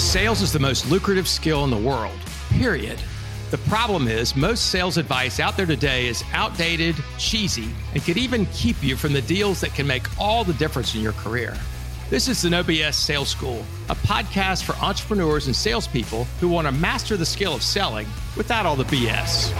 Sales 0.00 0.40
is 0.40 0.52
the 0.52 0.58
most 0.58 0.90
lucrative 0.90 1.28
skill 1.28 1.62
in 1.62 1.70
the 1.70 1.76
world, 1.76 2.18
period. 2.48 2.98
The 3.50 3.58
problem 3.58 4.08
is, 4.08 4.34
most 4.34 4.70
sales 4.70 4.96
advice 4.96 5.38
out 5.38 5.56
there 5.56 5.66
today 5.66 6.08
is 6.08 6.24
outdated, 6.32 6.96
cheesy, 7.18 7.68
and 7.92 8.02
could 8.02 8.16
even 8.16 8.46
keep 8.46 8.82
you 8.82 8.96
from 8.96 9.12
the 9.12 9.22
deals 9.22 9.60
that 9.60 9.74
can 9.74 9.86
make 9.86 10.02
all 10.18 10.42
the 10.42 10.54
difference 10.54 10.96
in 10.96 11.02
your 11.02 11.12
career. 11.12 11.56
This 12.08 12.26
is 12.28 12.42
the 12.42 12.50
No 12.50 12.64
BS 12.64 12.94
Sales 12.94 13.28
School, 13.28 13.64
a 13.88 13.94
podcast 13.94 14.64
for 14.64 14.74
entrepreneurs 14.82 15.46
and 15.46 15.54
salespeople 15.54 16.24
who 16.40 16.48
want 16.48 16.66
to 16.66 16.72
master 16.72 17.16
the 17.16 17.26
skill 17.26 17.54
of 17.54 17.62
selling 17.62 18.08
without 18.36 18.66
all 18.66 18.76
the 18.76 18.84
BS. 18.84 19.52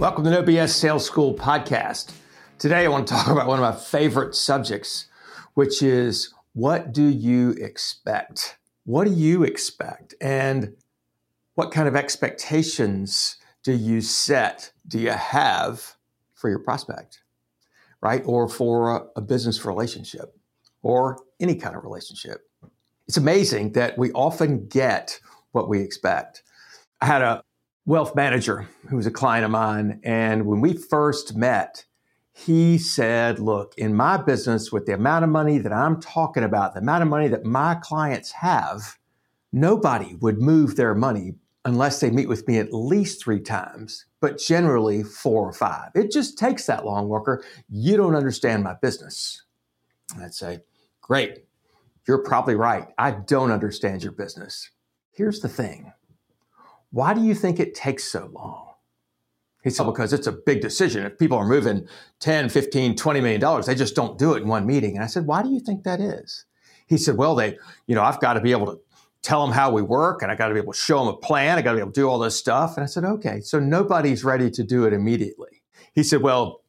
Welcome 0.00 0.24
to 0.24 0.30
No 0.30 0.42
BS 0.42 0.70
Sales 0.70 1.04
School 1.04 1.34
podcast. 1.34 2.12
Today, 2.60 2.84
I 2.84 2.88
want 2.88 3.06
to 3.06 3.14
talk 3.14 3.28
about 3.28 3.46
one 3.46 3.58
of 3.58 3.62
my 3.62 3.80
favorite 3.80 4.34
subjects, 4.34 5.06
which 5.54 5.82
is 5.82 6.34
what 6.52 6.92
do 6.92 7.04
you 7.04 7.52
expect? 7.52 8.58
What 8.84 9.06
do 9.06 9.14
you 9.14 9.44
expect? 9.44 10.14
And 10.20 10.74
what 11.54 11.72
kind 11.72 11.88
of 11.88 11.96
expectations 11.96 13.38
do 13.62 13.72
you 13.72 14.02
set, 14.02 14.72
do 14.86 14.98
you 14.98 15.08
have 15.08 15.96
for 16.34 16.50
your 16.50 16.58
prospect, 16.58 17.22
right? 18.02 18.22
Or 18.26 18.46
for 18.46 18.94
a, 18.94 19.06
a 19.16 19.20
business 19.22 19.64
relationship 19.64 20.36
or 20.82 21.16
any 21.40 21.54
kind 21.54 21.74
of 21.74 21.82
relationship. 21.82 22.42
It's 23.08 23.16
amazing 23.16 23.72
that 23.72 23.96
we 23.96 24.12
often 24.12 24.68
get 24.68 25.18
what 25.52 25.70
we 25.70 25.80
expect. 25.80 26.42
I 27.00 27.06
had 27.06 27.22
a 27.22 27.42
wealth 27.86 28.14
manager 28.14 28.68
who 28.90 28.96
was 28.96 29.06
a 29.06 29.10
client 29.10 29.46
of 29.46 29.50
mine, 29.50 30.00
and 30.04 30.44
when 30.44 30.60
we 30.60 30.74
first 30.74 31.34
met, 31.34 31.86
he 32.46 32.78
said, 32.78 33.38
Look, 33.38 33.74
in 33.76 33.94
my 33.94 34.16
business, 34.16 34.72
with 34.72 34.86
the 34.86 34.94
amount 34.94 35.24
of 35.24 35.30
money 35.30 35.58
that 35.58 35.72
I'm 35.72 36.00
talking 36.00 36.44
about, 36.44 36.74
the 36.74 36.80
amount 36.80 37.02
of 37.02 37.08
money 37.08 37.28
that 37.28 37.44
my 37.44 37.74
clients 37.76 38.32
have, 38.32 38.98
nobody 39.52 40.14
would 40.16 40.40
move 40.40 40.76
their 40.76 40.94
money 40.94 41.34
unless 41.64 42.00
they 42.00 42.10
meet 42.10 42.28
with 42.28 42.48
me 42.48 42.58
at 42.58 42.72
least 42.72 43.22
three 43.22 43.40
times, 43.40 44.06
but 44.20 44.38
generally 44.38 45.02
four 45.02 45.46
or 45.46 45.52
five. 45.52 45.90
It 45.94 46.10
just 46.10 46.38
takes 46.38 46.64
that 46.66 46.86
long, 46.86 47.08
Walker. 47.08 47.44
You 47.68 47.96
don't 47.96 48.14
understand 48.14 48.64
my 48.64 48.74
business. 48.80 49.44
And 50.14 50.24
I'd 50.24 50.34
say, 50.34 50.60
Great, 51.02 51.44
you're 52.08 52.24
probably 52.24 52.54
right. 52.54 52.88
I 52.96 53.10
don't 53.10 53.50
understand 53.50 54.02
your 54.02 54.12
business. 54.12 54.70
Here's 55.12 55.40
the 55.40 55.48
thing 55.48 55.92
why 56.90 57.14
do 57.14 57.22
you 57.22 57.34
think 57.34 57.60
it 57.60 57.74
takes 57.74 58.04
so 58.04 58.30
long? 58.32 58.69
He 59.62 59.70
said, 59.70 59.86
oh. 59.86 59.92
because 59.92 60.12
it's 60.12 60.26
a 60.26 60.32
big 60.32 60.60
decision. 60.60 61.04
If 61.04 61.18
people 61.18 61.38
are 61.38 61.46
moving 61.46 61.86
10, 62.20 62.48
15, 62.48 62.96
20 62.96 63.20
million 63.20 63.40
dollars, 63.40 63.66
they 63.66 63.74
just 63.74 63.94
don't 63.94 64.18
do 64.18 64.34
it 64.34 64.42
in 64.42 64.48
one 64.48 64.66
meeting. 64.66 64.96
And 64.96 65.04
I 65.04 65.06
said, 65.06 65.26
why 65.26 65.42
do 65.42 65.50
you 65.50 65.60
think 65.60 65.84
that 65.84 66.00
is? 66.00 66.44
He 66.86 66.96
said, 66.96 67.16
well, 67.16 67.34
they, 67.34 67.56
you 67.86 67.94
know, 67.94 68.02
I've 68.02 68.20
got 68.20 68.34
to 68.34 68.40
be 68.40 68.52
able 68.52 68.66
to 68.66 68.80
tell 69.22 69.44
them 69.44 69.54
how 69.54 69.70
we 69.70 69.82
work 69.82 70.22
and 70.22 70.32
I 70.32 70.34
got 70.34 70.48
to 70.48 70.54
be 70.54 70.60
able 70.60 70.72
to 70.72 70.78
show 70.78 70.98
them 70.98 71.08
a 71.08 71.16
plan. 71.16 71.58
I 71.58 71.62
got 71.62 71.72
to 71.72 71.76
be 71.76 71.80
able 71.80 71.92
to 71.92 72.00
do 72.00 72.08
all 72.08 72.18
this 72.18 72.36
stuff. 72.36 72.76
And 72.76 72.84
I 72.84 72.86
said, 72.86 73.04
okay, 73.04 73.40
so 73.40 73.60
nobody's 73.60 74.24
ready 74.24 74.50
to 74.50 74.64
do 74.64 74.84
it 74.84 74.92
immediately. 74.92 75.62
He 75.94 76.02
said, 76.02 76.22
well, 76.22 76.62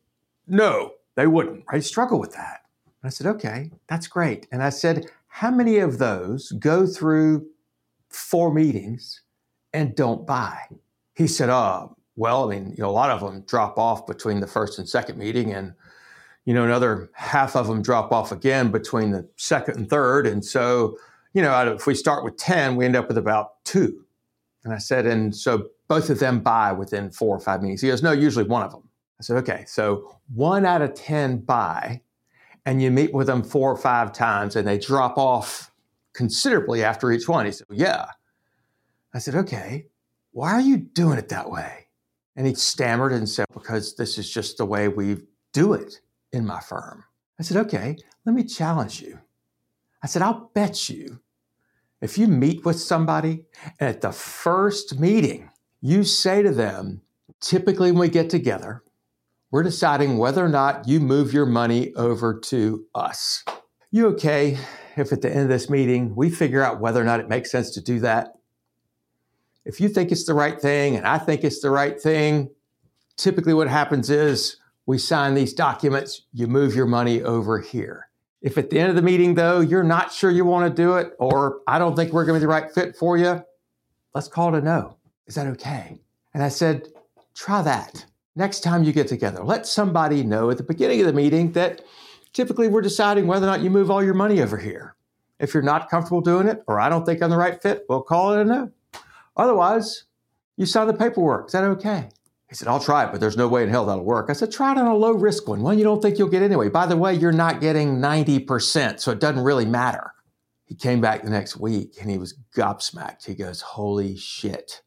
no, 0.48 0.94
they 1.16 1.28
wouldn't. 1.28 1.64
I 1.70 1.80
struggle 1.80 2.20
with 2.20 2.34
that. 2.34 2.62
And 2.86 3.08
I 3.08 3.10
said, 3.10 3.28
okay, 3.28 3.72
that's 3.88 4.08
great. 4.08 4.48
And 4.52 4.62
I 4.62 4.70
said, 4.70 5.08
how 5.28 5.50
many 5.50 5.78
of 5.78 5.98
those 5.98 6.52
go 6.52 6.86
through 6.86 7.48
four 8.10 8.54
meetings 8.54 9.22
and 9.74 9.96
don't 9.96 10.28
buy? 10.28 10.60
He 11.16 11.28
said, 11.28 11.50
oh, 11.50 11.96
well, 12.16 12.46
I 12.50 12.56
mean, 12.56 12.72
you 12.78 12.84
know, 12.84 12.90
a 12.90 12.92
lot 12.92 13.10
of 13.10 13.22
them 13.22 13.44
drop 13.48 13.78
off 13.78 14.06
between 14.06 14.40
the 14.40 14.48
first 14.48 14.80
and 14.80 14.88
second 14.88 15.18
meeting, 15.18 15.54
and 15.54 15.74
you 16.46 16.54
know, 16.54 16.64
another 16.64 17.10
half 17.14 17.56
of 17.56 17.68
them 17.68 17.82
drop 17.82 18.12
off 18.12 18.32
again 18.32 18.72
between 18.72 19.12
the 19.12 19.28
second 19.38 19.78
and 19.78 19.90
third. 19.90 20.26
And 20.26 20.44
so, 20.44 20.98
you 21.34 21.42
know, 21.42 21.74
if 21.74 21.86
we 21.86 21.94
start 21.94 22.24
with 22.24 22.38
10, 22.38 22.76
we 22.76 22.86
end 22.86 22.96
up 22.96 23.08
with 23.08 23.18
about 23.18 23.64
two. 23.64 24.04
And 24.64 24.74
I 24.74 24.78
said, 24.78 25.06
and 25.06 25.36
so 25.36 25.68
both 25.88 26.10
of 26.10 26.20
them 26.20 26.40
buy 26.40 26.72
within 26.72 27.12
four 27.12 27.36
or 27.36 27.40
five 27.40 27.62
meetings. 27.62 27.82
He 27.82 27.90
goes, 27.90 28.02
no, 28.04 28.12
usually 28.12 28.46
one 28.46 28.64
of 28.64 28.72
them. 28.72 28.88
I 29.20 29.24
said, 29.24 29.38
okay, 29.38 29.66
so 29.68 30.16
one 30.34 30.66
out 30.66 30.82
of 30.82 30.96
10 30.96 31.40
buy, 31.40 32.02
and 32.66 32.82
you 32.82 32.90
meet 32.90 33.14
with 33.14 33.28
them 33.28 33.44
four 33.44 33.72
or 33.72 33.78
five 33.78 34.12
times, 34.12 34.56
and 34.56 34.68
they 34.68 34.80
drop 34.80 35.18
off 35.18 35.72
considerably 36.14 36.84
after 36.84 37.12
each 37.12 37.28
one. 37.28 37.46
He 37.46 37.52
said, 37.52 37.68
yeah. 37.70 38.08
I 39.14 39.20
said, 39.20 39.36
okay, 39.36 39.88
why 40.32 40.54
are 40.54 40.62
you 40.62 40.78
doing 40.78 41.20
it 41.20 41.30
that 41.30 41.50
way? 41.50 41.88
And 42.36 42.48
he 42.48 42.54
stammered 42.54 43.14
and 43.14 43.28
said, 43.28 43.46
Because 43.54 43.96
this 43.96 44.18
is 44.18 44.30
just 44.30 44.58
the 44.58 44.66
way 44.66 44.88
we 44.88 45.18
do 45.54 45.74
it 45.74 46.02
in 46.32 46.46
my 46.46 46.60
firm. 46.60 47.04
I 47.40 47.44
said, 47.44 47.58
Okay, 47.58 47.98
let 48.26 48.36
me 48.36 48.44
challenge 48.44 49.02
you. 49.02 49.20
I 50.04 50.08
said, 50.08 50.22
I'll 50.22 50.52
bet 50.54 50.90
you 50.90 51.20
if 52.02 52.18
you 52.18 52.28
meet 52.28 52.66
with 52.66 52.80
somebody 52.80 53.44
and 53.80 53.88
at 53.88 54.02
the 54.02 54.12
first 54.12 55.00
meeting, 55.00 55.52
you 55.82 56.04
say 56.04 56.42
to 56.42 56.52
them, 56.52 57.02
typically 57.40 57.92
when 57.92 58.02
we 58.02 58.10
get 58.10 58.30
together, 58.30 58.84
we're 59.52 59.64
deciding 59.64 60.18
whether 60.18 60.44
or 60.44 60.50
not 60.50 60.88
you 60.88 61.00
move 61.00 61.32
your 61.32 61.46
money 61.46 61.94
over 61.96 62.40
to 62.40 62.86
us. 62.96 63.44
You 63.92 64.08
okay 64.08 64.58
if 64.98 65.12
at 65.12 65.22
the 65.22 65.30
end 65.30 65.44
of 65.44 65.50
this 65.50 65.70
meeting 65.70 66.16
we 66.16 66.30
figure 66.30 66.64
out 66.64 66.80
whether 66.80 67.00
or 67.00 67.06
not 67.06 67.20
it 67.20 67.30
makes 67.30 67.52
sense 67.52 67.70
to 67.72 67.82
do 67.82 68.00
that? 68.00 68.34
If 69.66 69.80
you 69.80 69.90
think 69.90 70.12
it's 70.12 70.26
the 70.26 70.34
right 70.34 70.60
thing 70.60 70.96
and 70.96 71.06
I 71.06 71.18
think 71.18 71.44
it's 71.44 71.62
the 71.62 71.70
right 71.70 72.00
thing, 72.00 72.50
typically 73.18 73.54
what 73.54 73.68
happens 73.68 74.10
is 74.10 74.58
we 74.86 74.98
sign 74.98 75.36
these 75.36 75.54
documents, 75.54 76.24
you 76.34 76.48
move 76.48 76.76
your 76.76 76.88
money 76.88 77.22
over 77.22 77.60
here. 77.60 78.10
If 78.42 78.58
at 78.58 78.72
the 78.72 78.80
end 78.80 78.90
of 78.90 78.96
the 78.96 79.04
meeting, 79.04 79.36
though, 79.36 79.60
you're 79.60 79.84
not 79.84 80.12
sure 80.12 80.32
you 80.32 80.46
want 80.46 80.68
to 80.68 80.82
do 80.82 80.96
it, 80.96 81.14
or 81.20 81.60
I 81.68 81.78
don't 81.78 81.96
think 81.96 82.12
we're 82.12 82.26
going 82.26 82.40
to 82.40 82.40
be 82.40 82.48
the 82.48 82.52
right 82.52 82.72
fit 82.72 82.96
for 82.96 83.18
you, 83.18 83.44
let's 84.16 84.28
call 84.28 84.54
it 84.54 84.58
a 84.58 84.62
no. 84.62 84.98
Is 85.28 85.36
that 85.36 85.46
okay? 85.48 86.00
And 86.34 86.42
I 86.42 86.50
said, 86.50 86.88
try 87.36 87.62
that. 87.62 88.06
Next 88.36 88.62
time 88.62 88.84
you 88.84 88.94
get 88.94 89.08
together, 89.08 89.44
let 89.44 89.68
somebody 89.68 90.24
know 90.24 90.50
at 90.50 90.58
the 90.58 90.64
beginning 90.64 91.02
of 91.02 91.06
the 91.06 91.14
meeting 91.14 91.52
that 91.52 91.84
typically 92.34 92.68
we're 92.68 92.82
deciding 92.82 93.28
whether 93.28 93.46
or 93.46 93.50
not 93.50 93.62
you 93.62 93.70
move 93.70 93.92
all 93.92 94.04
your 94.04 94.14
money 94.16 94.42
over 94.42 94.58
here. 94.58 94.96
If 95.40 95.54
you're 95.54 95.64
not 95.64 95.90
comfortable 95.90 96.22
doing 96.22 96.48
it, 96.48 96.64
or 96.68 96.80
I 96.80 96.90
don't 96.90 97.06
think 97.06 97.22
I'm 97.22 97.30
the 97.30 97.38
right 97.38 97.62
fit, 97.62 97.86
we'll 97.90 98.02
call 98.02 98.34
it 98.34 98.42
a 98.42 98.46
no. 98.46 98.72
Otherwise, 99.36 100.06
you 100.58 100.66
sign 100.66 100.88
the 100.88 100.94
paperwork. 100.94 101.48
Is 101.48 101.54
that 101.54 101.64
okay? 101.64 102.10
He 102.50 102.56
said, 102.56 102.68
I'll 102.68 102.82
try 102.82 103.06
it, 103.06 103.12
but 103.12 103.22
there's 103.22 103.38
no 103.38 103.48
way 103.48 103.64
in 103.64 103.70
hell 103.70 103.86
that'll 103.86 104.04
work. 104.04 104.30
I 104.30 104.34
said, 104.34 104.52
try 104.52 104.74
it 104.74 104.78
on 104.78 104.86
a 104.86 104.96
low 104.96 105.14
risk 105.14 105.48
one, 105.48 105.62
one 105.62 105.78
you 105.78 105.86
don't 105.86 106.02
think 106.02 106.20
you'll 106.20 106.28
get 106.28 106.44
anyway. 106.44 106.68
By 106.68 106.86
the 106.86 106.98
way, 106.98 107.14
you're 107.14 107.32
not 107.32 107.62
getting 107.62 107.98
90%, 108.00 109.00
so 109.00 109.12
it 109.12 109.20
doesn't 109.22 109.44
really 109.44 109.66
matter. 109.66 110.12
He 110.66 110.76
came 110.76 111.02
back 111.02 111.24
the 111.24 111.30
next 111.30 111.58
week 111.58 111.96
and 112.00 112.10
he 112.10 112.18
was 112.18 112.38
gobsmacked. 112.56 113.26
He 113.26 113.36
goes, 113.36 113.62
Holy 113.62 114.18
shit. 114.18 114.82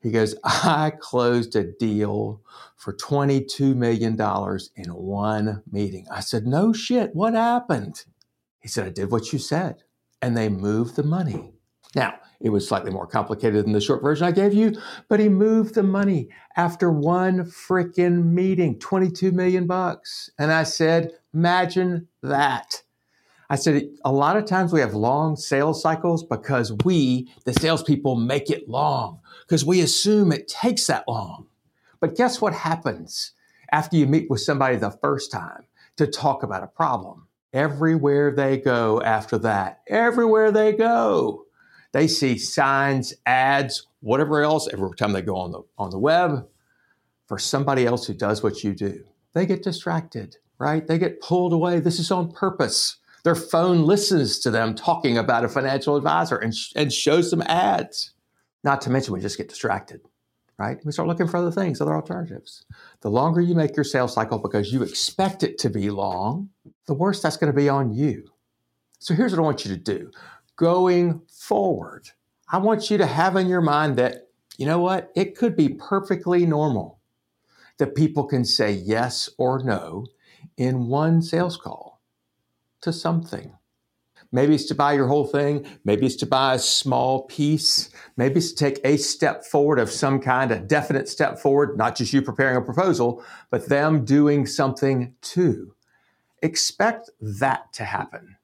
He 0.00 0.10
goes, 0.10 0.34
I 0.44 0.92
closed 0.98 1.54
a 1.56 1.64
deal 1.64 2.42
for 2.76 2.92
$22 2.92 3.76
million 3.76 4.18
in 4.76 4.94
one 4.94 5.62
meeting. 5.70 6.06
I 6.10 6.20
said, 6.20 6.46
No 6.46 6.72
shit, 6.72 7.14
what 7.14 7.34
happened? 7.34 8.04
He 8.60 8.68
said, 8.68 8.86
I 8.86 8.90
did 8.90 9.10
what 9.10 9.32
you 9.32 9.38
said. 9.38 9.84
And 10.22 10.36
they 10.36 10.48
moved 10.48 10.96
the 10.96 11.02
money. 11.02 11.54
Now, 11.94 12.14
it 12.40 12.50
was 12.50 12.66
slightly 12.66 12.90
more 12.90 13.06
complicated 13.06 13.64
than 13.64 13.72
the 13.72 13.80
short 13.80 14.02
version 14.02 14.26
I 14.26 14.30
gave 14.30 14.54
you, 14.54 14.74
but 15.08 15.20
he 15.20 15.28
moved 15.28 15.74
the 15.74 15.82
money 15.82 16.28
after 16.56 16.90
one 16.90 17.44
freaking 17.44 18.26
meeting, 18.26 18.78
22 18.78 19.32
million 19.32 19.66
bucks. 19.66 20.30
And 20.38 20.52
I 20.52 20.62
said, 20.62 21.12
imagine 21.34 22.08
that. 22.22 22.82
I 23.50 23.56
said, 23.56 23.90
a 24.04 24.12
lot 24.12 24.36
of 24.36 24.44
times 24.44 24.72
we 24.72 24.80
have 24.80 24.94
long 24.94 25.34
sales 25.34 25.82
cycles 25.82 26.22
because 26.22 26.72
we, 26.84 27.32
the 27.44 27.52
salespeople, 27.52 28.14
make 28.14 28.48
it 28.48 28.68
long 28.68 29.20
because 29.42 29.64
we 29.64 29.80
assume 29.80 30.30
it 30.30 30.46
takes 30.46 30.86
that 30.86 31.08
long. 31.08 31.48
But 31.98 32.16
guess 32.16 32.40
what 32.40 32.54
happens 32.54 33.32
after 33.72 33.96
you 33.96 34.06
meet 34.06 34.30
with 34.30 34.40
somebody 34.40 34.76
the 34.76 34.96
first 35.02 35.32
time 35.32 35.64
to 35.96 36.06
talk 36.06 36.44
about 36.44 36.62
a 36.62 36.68
problem? 36.68 37.26
Everywhere 37.52 38.30
they 38.30 38.56
go 38.56 39.02
after 39.02 39.36
that, 39.38 39.80
everywhere 39.88 40.52
they 40.52 40.72
go, 40.72 41.46
they 41.92 42.06
see 42.06 42.38
signs, 42.38 43.14
ads, 43.26 43.86
whatever 44.00 44.42
else 44.42 44.68
every 44.72 44.90
time 44.96 45.12
they 45.12 45.22
go 45.22 45.36
on 45.36 45.52
the 45.52 45.62
on 45.78 45.90
the 45.90 45.98
web 45.98 46.46
for 47.26 47.38
somebody 47.38 47.86
else 47.86 48.06
who 48.06 48.14
does 48.14 48.42
what 48.42 48.64
you 48.64 48.74
do. 48.74 49.04
They 49.34 49.46
get 49.46 49.62
distracted, 49.62 50.36
right? 50.58 50.86
They 50.86 50.98
get 50.98 51.20
pulled 51.20 51.52
away. 51.52 51.80
This 51.80 52.00
is 52.00 52.10
on 52.10 52.32
purpose. 52.32 52.96
Their 53.22 53.36
phone 53.36 53.84
listens 53.84 54.38
to 54.40 54.50
them 54.50 54.74
talking 54.74 55.18
about 55.18 55.44
a 55.44 55.48
financial 55.48 55.96
advisor 55.96 56.36
and, 56.36 56.54
sh- 56.54 56.72
and 56.74 56.92
shows 56.92 57.30
them 57.30 57.42
ads. 57.42 58.14
Not 58.64 58.80
to 58.82 58.90
mention, 58.90 59.14
we 59.14 59.20
just 59.20 59.36
get 59.36 59.48
distracted, 59.48 60.00
right? 60.58 60.78
We 60.84 60.92
start 60.92 61.08
looking 61.08 61.28
for 61.28 61.36
other 61.36 61.52
things, 61.52 61.80
other 61.80 61.94
alternatives. 61.94 62.64
The 63.00 63.10
longer 63.10 63.40
you 63.40 63.54
make 63.54 63.76
your 63.76 63.84
sales 63.84 64.14
cycle 64.14 64.38
because 64.38 64.72
you 64.72 64.82
expect 64.82 65.42
it 65.42 65.58
to 65.58 65.70
be 65.70 65.90
long, 65.90 66.48
the 66.86 66.94
worse 66.94 67.22
that's 67.22 67.36
going 67.36 67.52
to 67.52 67.56
be 67.56 67.68
on 67.68 67.92
you. 67.92 68.24
So 68.98 69.14
here's 69.14 69.32
what 69.32 69.38
I 69.38 69.44
want 69.44 69.64
you 69.64 69.74
to 69.74 69.80
do 69.80 70.10
going 70.60 71.22
forward. 71.26 72.10
I 72.52 72.58
want 72.58 72.90
you 72.90 72.98
to 72.98 73.06
have 73.06 73.34
in 73.34 73.48
your 73.48 73.62
mind 73.62 73.96
that, 73.96 74.28
you 74.58 74.66
know 74.66 74.78
what, 74.78 75.10
it 75.16 75.34
could 75.34 75.56
be 75.56 75.70
perfectly 75.70 76.44
normal 76.44 77.00
that 77.78 77.94
people 77.94 78.24
can 78.24 78.44
say 78.44 78.70
yes 78.70 79.30
or 79.38 79.64
no 79.64 80.04
in 80.58 80.88
one 80.88 81.22
sales 81.22 81.56
call 81.56 82.02
to 82.82 82.92
something. 82.92 83.56
Maybe 84.32 84.54
it's 84.54 84.66
to 84.66 84.74
buy 84.74 84.92
your 84.92 85.06
whole 85.06 85.26
thing. 85.26 85.64
Maybe 85.82 86.04
it's 86.04 86.16
to 86.16 86.26
buy 86.26 86.54
a 86.54 86.58
small 86.58 87.22
piece. 87.22 87.88
Maybe 88.18 88.36
it's 88.36 88.52
to 88.52 88.56
take 88.56 88.80
a 88.84 88.98
step 88.98 89.46
forward 89.46 89.78
of 89.78 89.90
some 89.90 90.20
kind, 90.20 90.52
a 90.52 90.60
definite 90.60 91.08
step 91.08 91.38
forward, 91.38 91.78
not 91.78 91.96
just 91.96 92.12
you 92.12 92.20
preparing 92.20 92.58
a 92.58 92.60
proposal, 92.60 93.24
but 93.48 93.70
them 93.70 94.04
doing 94.04 94.44
something 94.44 95.14
too. 95.22 95.74
Expect 96.42 97.08
that 97.18 97.72
to 97.72 97.84
happen 97.84 98.36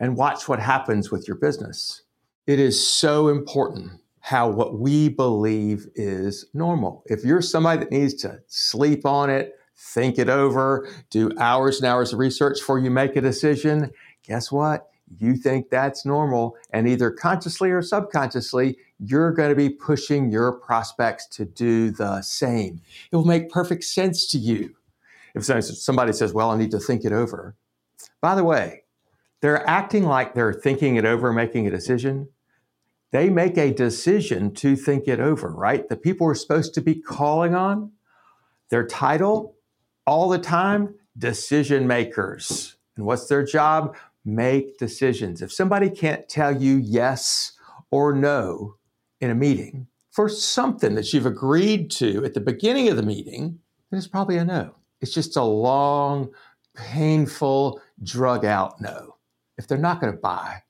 and 0.00 0.16
watch 0.16 0.48
what 0.48 0.60
happens 0.60 1.10
with 1.10 1.26
your 1.26 1.36
business. 1.36 2.02
It 2.46 2.58
is 2.58 2.84
so 2.84 3.28
important 3.28 3.92
how 4.20 4.48
what 4.48 4.78
we 4.78 5.08
believe 5.08 5.86
is 5.94 6.46
normal. 6.52 7.02
If 7.06 7.24
you're 7.24 7.42
somebody 7.42 7.80
that 7.80 7.90
needs 7.90 8.14
to 8.14 8.40
sleep 8.46 9.06
on 9.06 9.30
it, 9.30 9.54
think 9.76 10.18
it 10.18 10.28
over, 10.28 10.88
do 11.10 11.30
hours 11.38 11.78
and 11.78 11.86
hours 11.86 12.12
of 12.12 12.18
research 12.18 12.58
before 12.58 12.78
you 12.78 12.90
make 12.90 13.16
a 13.16 13.20
decision, 13.20 13.90
guess 14.24 14.50
what? 14.50 14.90
You 15.18 15.36
think 15.36 15.70
that's 15.70 16.04
normal. 16.04 16.56
And 16.72 16.86
either 16.88 17.10
consciously 17.10 17.70
or 17.70 17.80
subconsciously, 17.80 18.76
you're 18.98 19.32
going 19.32 19.50
to 19.50 19.54
be 19.54 19.70
pushing 19.70 20.30
your 20.30 20.52
prospects 20.52 21.26
to 21.28 21.44
do 21.44 21.90
the 21.90 22.20
same. 22.20 22.82
It 23.10 23.16
will 23.16 23.24
make 23.24 23.50
perfect 23.50 23.84
sense 23.84 24.26
to 24.28 24.38
you. 24.38 24.74
If 25.34 25.44
somebody 25.44 26.12
says, 26.12 26.32
Well, 26.32 26.50
I 26.50 26.58
need 26.58 26.72
to 26.72 26.80
think 26.80 27.04
it 27.04 27.12
over. 27.12 27.54
By 28.20 28.34
the 28.34 28.44
way, 28.44 28.82
they're 29.40 29.68
acting 29.68 30.04
like 30.04 30.34
they're 30.34 30.52
thinking 30.52 30.96
it 30.96 31.04
over, 31.04 31.32
making 31.32 31.66
a 31.66 31.70
decision 31.70 32.28
they 33.10 33.30
make 33.30 33.56
a 33.56 33.72
decision 33.72 34.52
to 34.54 34.76
think 34.76 35.08
it 35.08 35.20
over, 35.20 35.50
right? 35.50 35.88
The 35.88 35.96
people 35.96 36.26
we're 36.26 36.34
supposed 36.34 36.74
to 36.74 36.80
be 36.80 36.94
calling 36.94 37.54
on, 37.54 37.92
their 38.70 38.86
title 38.86 39.56
all 40.06 40.28
the 40.28 40.38
time, 40.38 40.94
decision 41.16 41.86
makers. 41.86 42.76
And 42.96 43.06
what's 43.06 43.26
their 43.26 43.44
job? 43.44 43.96
Make 44.24 44.76
decisions. 44.76 45.40
If 45.40 45.52
somebody 45.52 45.88
can't 45.88 46.28
tell 46.28 46.54
you 46.54 46.76
yes 46.76 47.52
or 47.90 48.12
no 48.12 48.76
in 49.20 49.30
a 49.30 49.34
meeting 49.34 49.86
for 50.10 50.28
something 50.28 50.94
that 50.94 51.12
you've 51.12 51.26
agreed 51.26 51.90
to 51.92 52.24
at 52.24 52.34
the 52.34 52.40
beginning 52.40 52.88
of 52.88 52.96
the 52.96 53.02
meeting, 53.02 53.60
then 53.90 53.98
it's 53.98 54.08
probably 54.08 54.36
a 54.36 54.44
no. 54.44 54.74
It's 55.00 55.14
just 55.14 55.36
a 55.36 55.42
long, 55.42 56.30
painful, 56.74 57.80
drug 58.02 58.44
out 58.44 58.80
no. 58.80 59.17
If 59.58 59.66
they're 59.66 59.76
not 59.76 60.00
going 60.00 60.12
to 60.12 60.18
buy, 60.18 60.62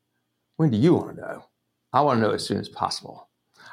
when 0.56 0.70
do 0.70 0.78
you 0.78 0.94
want 0.94 1.14
to 1.14 1.20
know? 1.20 1.44
I 1.92 2.00
want 2.00 2.18
to 2.18 2.22
know 2.22 2.32
as 2.32 2.44
soon 2.44 2.58
as 2.58 2.70
possible. 2.70 3.28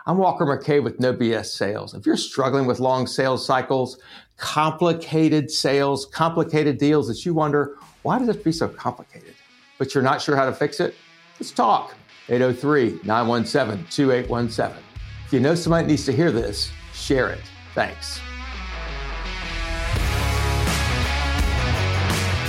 I'm 0.06 0.18
Walker 0.18 0.46
McKay 0.46 0.84
with 0.84 1.00
No 1.00 1.14
BS 1.14 1.48
Sales. 1.48 1.94
If 1.94 2.06
you're 2.06 2.18
struggling 2.18 2.68
with 2.68 2.82
long 2.82 3.08
sales 3.08 3.46
cycles, 3.46 3.98
complicated 4.38 5.50
sales, 5.50 6.06
complicated 6.06 6.78
deals 6.78 7.08
that 7.08 7.26
you 7.26 7.34
wonder, 7.34 7.78
why 8.04 8.20
does 8.20 8.28
it 8.28 8.44
be 8.44 8.52
so 8.52 8.68
complicated? 8.68 9.34
But 9.80 9.96
you're 9.96 10.04
not 10.04 10.22
sure 10.22 10.36
how 10.36 10.46
to 10.46 10.54
fix 10.54 10.80
it? 10.80 10.96
Let's 11.40 11.52
talk. 11.52 11.96
803 12.28 13.00
917 13.06 13.86
2817. 13.90 14.84
If 15.26 15.34
you 15.34 15.40
know 15.40 15.56
somebody 15.56 15.88
needs 15.88 16.06
to 16.06 16.12
hear 16.12 16.32
this, 16.32 16.72
share 16.94 17.30
it. 17.30 17.42
Thanks. 17.74 18.20